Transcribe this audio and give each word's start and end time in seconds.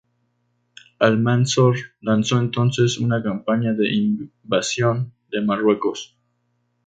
Almanzor 0.97 1.75
lanzó 1.99 2.39
entonces 2.39 2.97
una 2.97 3.21
campaña 3.21 3.73
de 3.73 3.93
invasión 3.93 5.13
de 5.31 5.41
Marruecos. 5.41 6.17